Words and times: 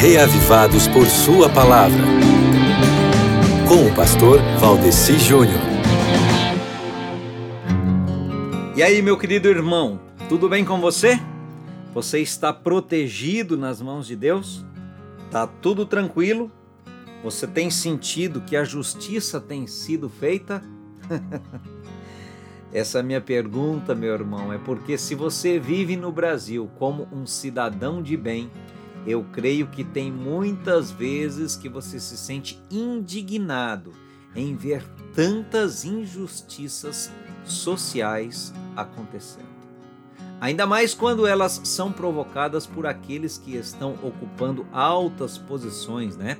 reavivados 0.00 0.86
por 0.86 1.06
Sua 1.06 1.48
palavra. 1.48 2.04
Com 3.66 3.88
o 3.88 3.94
pastor 3.96 4.38
Valdeci 4.60 5.18
Júnior. 5.18 5.58
E 8.76 8.82
aí, 8.82 9.02
meu 9.02 9.18
querido 9.18 9.48
irmão, 9.48 10.00
tudo 10.28 10.48
bem 10.48 10.64
com 10.64 10.80
você? 10.80 11.18
Você 11.92 12.20
está 12.20 12.52
protegido 12.52 13.58
nas 13.58 13.82
mãos 13.82 14.06
de 14.06 14.14
Deus? 14.14 14.64
Tá 15.32 15.48
tudo 15.48 15.84
tranquilo? 15.84 16.48
Você 17.24 17.44
tem 17.48 17.68
sentido 17.68 18.40
que 18.42 18.56
a 18.56 18.62
justiça 18.62 19.40
tem 19.40 19.66
sido 19.66 20.08
feita? 20.08 20.62
Essa 22.72 23.02
minha 23.02 23.20
pergunta, 23.20 23.96
meu 23.96 24.14
irmão, 24.14 24.52
é 24.52 24.58
porque 24.58 24.96
se 24.96 25.16
você 25.16 25.58
vive 25.58 25.96
no 25.96 26.12
Brasil 26.12 26.70
como 26.78 27.08
um 27.10 27.26
cidadão 27.26 28.00
de 28.00 28.16
bem, 28.16 28.48
eu 29.06 29.24
creio 29.32 29.66
que 29.66 29.84
tem 29.84 30.10
muitas 30.10 30.90
vezes 30.90 31.56
que 31.56 31.68
você 31.68 31.98
se 31.98 32.16
sente 32.16 32.60
indignado 32.70 33.92
em 34.34 34.54
ver 34.54 34.84
tantas 35.14 35.84
injustiças 35.84 37.10
sociais 37.44 38.52
acontecendo. 38.76 39.48
Ainda 40.40 40.66
mais 40.66 40.94
quando 40.94 41.26
elas 41.26 41.60
são 41.64 41.90
provocadas 41.90 42.66
por 42.66 42.86
aqueles 42.86 43.38
que 43.38 43.56
estão 43.56 43.94
ocupando 44.02 44.66
altas 44.72 45.36
posições, 45.36 46.16
né? 46.16 46.38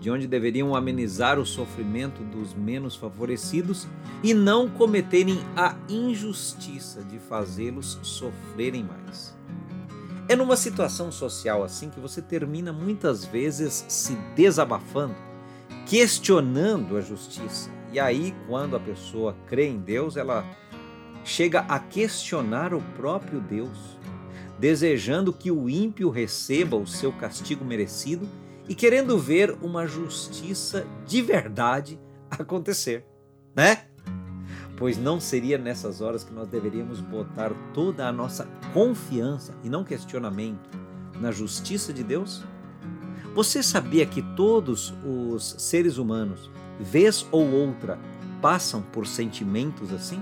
de 0.00 0.10
onde 0.10 0.26
deveriam 0.26 0.74
amenizar 0.74 1.38
o 1.38 1.44
sofrimento 1.44 2.24
dos 2.24 2.54
menos 2.54 2.96
favorecidos 2.96 3.86
e 4.22 4.32
não 4.32 4.68
cometerem 4.68 5.38
a 5.54 5.76
injustiça 5.88 7.02
de 7.04 7.18
fazê-los 7.18 7.98
sofrerem 8.02 8.82
mais. 8.82 9.38
É 10.30 10.36
numa 10.36 10.56
situação 10.56 11.10
social 11.10 11.64
assim 11.64 11.90
que 11.90 11.98
você 11.98 12.22
termina 12.22 12.72
muitas 12.72 13.24
vezes 13.24 13.84
se 13.88 14.14
desabafando, 14.36 15.16
questionando 15.84 16.96
a 16.96 17.00
justiça. 17.00 17.68
E 17.92 17.98
aí, 17.98 18.32
quando 18.46 18.76
a 18.76 18.78
pessoa 18.78 19.36
crê 19.48 19.66
em 19.66 19.80
Deus, 19.80 20.16
ela 20.16 20.48
chega 21.24 21.62
a 21.62 21.80
questionar 21.80 22.72
o 22.72 22.80
próprio 22.94 23.40
Deus, 23.40 23.98
desejando 24.56 25.32
que 25.32 25.50
o 25.50 25.68
ímpio 25.68 26.10
receba 26.10 26.76
o 26.76 26.86
seu 26.86 27.12
castigo 27.12 27.64
merecido 27.64 28.28
e 28.68 28.74
querendo 28.76 29.18
ver 29.18 29.58
uma 29.60 29.84
justiça 29.84 30.86
de 31.04 31.20
verdade 31.22 31.98
acontecer, 32.30 33.04
né? 33.52 33.89
Pois 34.80 34.96
não 34.96 35.20
seria 35.20 35.58
nessas 35.58 36.00
horas 36.00 36.24
que 36.24 36.32
nós 36.32 36.48
deveríamos 36.48 37.00
botar 37.00 37.52
toda 37.74 38.08
a 38.08 38.12
nossa 38.12 38.48
confiança 38.72 39.54
e 39.62 39.68
não 39.68 39.84
questionamento 39.84 40.70
na 41.20 41.30
justiça 41.30 41.92
de 41.92 42.02
Deus? 42.02 42.42
Você 43.34 43.62
sabia 43.62 44.06
que 44.06 44.22
todos 44.34 44.94
os 45.04 45.54
seres 45.58 45.98
humanos, 45.98 46.50
vez 46.80 47.26
ou 47.30 47.48
outra, 47.48 47.98
passam 48.40 48.80
por 48.80 49.06
sentimentos 49.06 49.92
assim? 49.92 50.20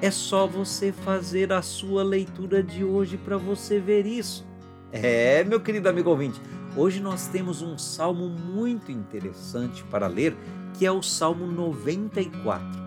É 0.00 0.10
só 0.10 0.46
você 0.46 0.90
fazer 0.90 1.52
a 1.52 1.60
sua 1.60 2.02
leitura 2.02 2.62
de 2.62 2.82
hoje 2.82 3.18
para 3.18 3.36
você 3.36 3.78
ver 3.78 4.06
isso. 4.06 4.46
É, 4.90 5.44
meu 5.44 5.60
querido 5.60 5.88
amigo 5.88 6.08
ouvinte, 6.08 6.40
Hoje 6.76 6.98
nós 6.98 7.28
temos 7.28 7.62
um 7.62 7.78
salmo 7.78 8.28
muito 8.28 8.90
interessante 8.90 9.84
para 9.84 10.08
ler, 10.08 10.36
que 10.76 10.84
é 10.84 10.90
o 10.90 11.02
Salmo 11.02 11.46
94. 11.46 12.83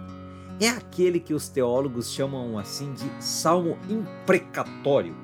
É 0.60 0.70
aquele 0.70 1.20
que 1.20 1.36
os 1.36 1.48
teólogos 1.48 2.12
chamam 2.12 2.58
assim 2.58 2.92
de 2.94 3.24
salmo 3.24 3.78
imprecatório. 3.88 5.16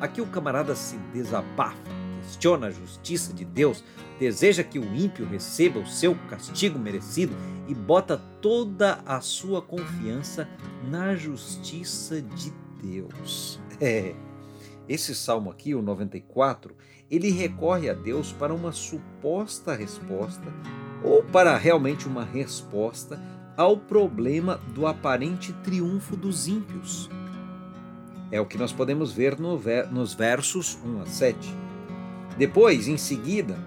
Aqui 0.00 0.20
o 0.22 0.26
camarada 0.26 0.74
se 0.74 0.96
desabafa, 1.12 1.76
questiona 2.22 2.68
a 2.68 2.70
justiça 2.70 3.34
de 3.34 3.44
Deus, 3.44 3.84
deseja 4.18 4.64
que 4.64 4.78
o 4.78 4.94
ímpio 4.94 5.26
receba 5.26 5.78
o 5.78 5.86
seu 5.86 6.14
castigo 6.30 6.78
merecido 6.78 7.34
e 7.66 7.74
bota 7.74 8.16
toda 8.40 9.02
a 9.04 9.20
sua 9.20 9.60
confiança 9.60 10.48
na 10.90 11.14
justiça 11.14 12.22
de 12.22 12.52
Deus. 12.82 13.60
É. 13.80 14.16
Esse 14.88 15.14
salmo 15.14 15.52
aqui, 15.52 15.72
o 15.72 15.80
94, 15.80 16.74
ele 17.08 17.30
recorre 17.30 17.88
a 17.88 17.94
Deus 17.94 18.32
para 18.32 18.52
uma 18.52 18.72
suposta 18.72 19.72
resposta 19.72 20.52
ou 21.04 21.22
para 21.22 21.56
realmente 21.56 22.08
uma 22.08 22.24
resposta 22.24 23.22
ao 23.58 23.76
problema 23.76 24.60
do 24.72 24.86
aparente 24.86 25.52
triunfo 25.64 26.16
dos 26.16 26.46
ímpios. 26.46 27.10
É 28.30 28.40
o 28.40 28.46
que 28.46 28.56
nós 28.56 28.72
podemos 28.72 29.10
ver 29.10 29.36
no 29.36 29.60
nos 29.90 30.14
versos 30.14 30.78
1 30.84 31.02
a 31.02 31.06
7. 31.06 31.54
Depois, 32.38 32.86
em 32.86 32.96
seguida, 32.96 33.58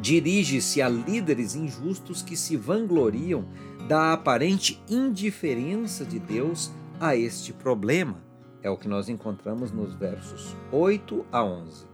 dirige-se 0.00 0.82
a 0.82 0.88
líderes 0.88 1.54
injustos 1.54 2.20
que 2.20 2.36
se 2.36 2.56
vangloriam 2.56 3.44
da 3.86 4.12
aparente 4.12 4.82
indiferença 4.90 6.04
de 6.04 6.18
Deus 6.18 6.72
a 6.98 7.14
este 7.14 7.52
problema. 7.52 8.16
É 8.60 8.68
o 8.70 8.76
que 8.76 8.88
nós 8.88 9.08
encontramos 9.08 9.70
nos 9.70 9.94
versos 9.94 10.56
8 10.72 11.24
a 11.30 11.44
11. 11.44 11.86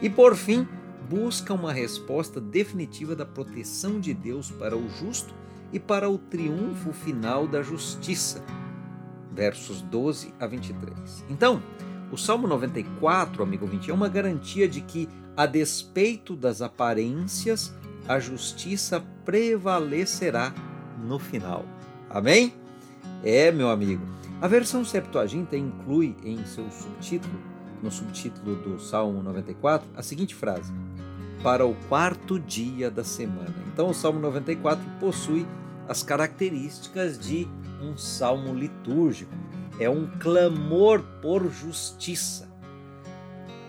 E 0.00 0.08
por 0.08 0.34
fim, 0.34 0.66
busca 1.10 1.52
uma 1.52 1.74
resposta 1.74 2.40
definitiva 2.40 3.14
da 3.14 3.26
proteção 3.26 4.00
de 4.00 4.14
Deus 4.14 4.50
para 4.50 4.74
o 4.74 4.88
justo 4.88 5.34
e 5.72 5.78
para 5.78 6.08
o 6.08 6.18
triunfo 6.18 6.92
final 6.92 7.46
da 7.46 7.62
justiça. 7.62 8.44
Versos 9.32 9.80
12 9.82 10.34
a 10.38 10.46
23. 10.46 11.24
Então, 11.28 11.62
o 12.10 12.16
Salmo 12.16 12.46
94, 12.48 13.42
amigo 13.42 13.66
20, 13.66 13.90
é 13.90 13.94
uma 13.94 14.08
garantia 14.08 14.68
de 14.68 14.80
que, 14.80 15.08
a 15.36 15.46
despeito 15.46 16.34
das 16.34 16.60
aparências, 16.60 17.74
a 18.08 18.18
justiça 18.18 19.04
prevalecerá 19.24 20.52
no 20.98 21.18
final. 21.18 21.64
Amém? 22.08 22.52
É, 23.22 23.52
meu 23.52 23.70
amigo. 23.70 24.04
A 24.40 24.48
versão 24.48 24.84
Septuaginta 24.84 25.56
inclui 25.56 26.16
em 26.24 26.44
seu 26.44 26.68
subtítulo 26.70 27.50
no 27.82 27.90
subtítulo 27.90 28.56
do 28.56 28.78
Salmo 28.78 29.22
94, 29.22 29.88
a 29.96 30.02
seguinte 30.02 30.34
frase: 30.34 30.72
Para 31.42 31.64
o 31.66 31.74
quarto 31.88 32.38
dia 32.38 32.90
da 32.90 33.02
semana. 33.02 33.54
Então, 33.72 33.88
o 33.90 33.94
Salmo 33.94 34.20
94 34.20 34.84
possui 35.00 35.46
as 35.88 36.02
características 36.02 37.18
de 37.18 37.48
um 37.82 37.96
salmo 37.96 38.54
litúrgico. 38.54 39.32
É 39.78 39.88
um 39.88 40.06
clamor 40.18 41.02
por 41.22 41.50
justiça. 41.50 42.50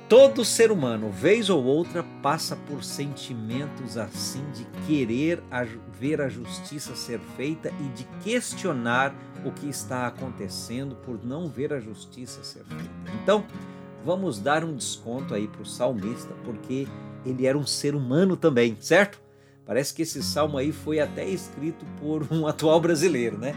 Todo 0.10 0.44
ser 0.44 0.74
humano, 0.74 1.10
vez 1.10 1.50
ou 1.50 1.64
outra, 1.64 2.04
passa 2.22 2.54
por 2.54 2.84
sentimentos 2.84 3.98
assim 3.98 4.44
de 4.52 4.66
querer 4.86 5.42
ver 5.98 6.20
a 6.20 6.28
justiça 6.28 6.94
ser 6.96 7.22
feita 7.38 7.72
e 7.80 7.84
de 7.96 8.04
questionar 8.22 9.16
o 9.46 9.52
que 9.54 9.70
está 9.70 10.08
acontecendo 10.08 10.98
por 10.98 11.24
não 11.24 11.48
ver 11.48 11.72
a 11.72 11.80
justiça 11.80 12.44
ser 12.44 12.66
feita. 12.66 12.92
Então, 13.24 13.46
vamos 14.06 14.40
dar 14.40 14.64
um 14.64 14.76
desconto 14.76 15.34
aí 15.34 15.48
para 15.48 15.62
o 15.62 15.66
salmista, 15.66 16.34
porque 16.44 16.88
ele 17.26 17.46
era 17.46 17.58
um 17.58 17.66
ser 17.66 17.96
humano 17.96 18.36
também, 18.36 18.78
certo? 18.80 19.22
Parece 19.66 19.94
que 19.94 20.02
esse 20.02 20.22
salmo 20.24 20.58
aí 20.58 20.72
foi 20.72 21.00
até 21.00 21.28
escrito 21.28 21.86
por 22.00 22.26
um 22.32 22.48
atual 22.48 22.80
brasileiro, 22.80 23.38
né? 23.38 23.56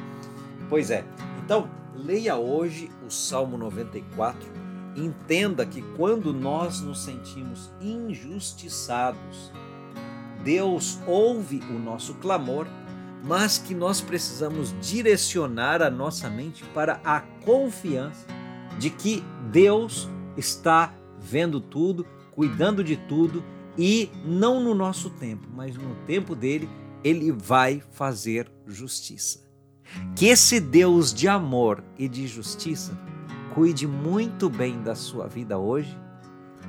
Pois 0.69 0.91
é. 0.91 1.05
Então, 1.45 1.69
leia 1.95 2.37
hoje 2.37 2.91
o 3.07 3.11
Salmo 3.11 3.57
94. 3.57 4.65
Entenda 4.97 5.67
que 5.67 5.83
quando 5.97 6.33
nós 6.33 6.81
nos 6.81 7.05
sentimos 7.05 7.71
injustiçados, 7.81 9.51
Deus 10.45 10.99
ouve 11.07 11.61
o 11.71 11.79
nosso 11.79 12.15
clamor, 12.15 12.67
mas 13.25 13.59
que 13.59 13.75
nós 13.75 14.01
precisamos 14.01 14.75
direcionar 14.81 15.83
a 15.83 15.91
nossa 15.91 16.29
mente 16.29 16.63
para 16.75 17.01
a 17.03 17.21
confiança 17.45 18.27
de 18.79 18.91
que 18.91 19.25
Deus 19.51 20.09
está 20.37 20.95
vendo 21.19 21.61
tudo, 21.61 22.07
cuidando 22.33 22.83
de 22.83 22.97
tudo 22.97 23.43
e 23.77 24.11
não 24.25 24.61
no 24.61 24.75
nosso 24.75 25.11
tempo, 25.11 25.49
mas 25.53 25.77
no 25.77 25.95
tempo 26.07 26.35
dele, 26.35 26.69
ele 27.03 27.33
vai 27.33 27.83
fazer 27.93 28.51
justiça. 28.67 29.41
Que 30.17 30.27
esse 30.27 30.61
Deus 30.61 31.13
de 31.13 31.29
amor 31.29 31.83
e 31.99 32.09
de 32.09 32.27
justiça 32.27 32.97
cuide 33.55 33.87
muito 33.87 34.49
bem 34.49 34.83
da 34.83 34.95
sua 34.95 35.27
vida 35.27 35.59
hoje, 35.59 35.97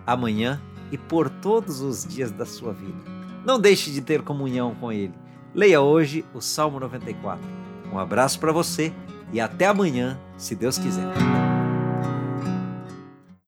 amanhã 0.06 0.62
e 0.92 0.98
por 0.98 1.30
todos 1.30 1.82
os 1.82 2.06
dias 2.06 2.32
da 2.32 2.46
sua 2.46 2.74
vida. 2.74 3.16
Não 3.46 3.60
deixe 3.60 3.92
de 3.92 4.02
ter 4.02 4.22
comunhão 4.22 4.76
com 4.76 4.92
ele. 4.92 5.14
Leia 5.54 5.82
hoje 5.82 6.26
o 6.34 6.42
Salmo 6.42 6.80
94. 6.80 7.44
Um 7.92 8.00
abraço 8.00 8.40
para 8.40 8.52
você 8.52 8.92
e 9.32 9.40
até 9.40 9.68
amanhã, 9.68 10.20
se 10.38 10.56
Deus 10.56 10.78
quiser. 10.78 11.45